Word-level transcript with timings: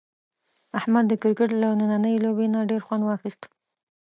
احمد 0.79 1.05
د 1.07 1.13
کرکټ 1.21 1.49
له 1.61 1.67
نننۍ 1.79 2.15
لوبې 2.25 2.47
نه 2.53 2.59
ډېر 2.69 2.81
خوند 2.87 3.03
واخیست. 3.05 3.41